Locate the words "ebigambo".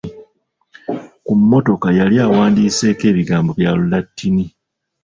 3.11-3.51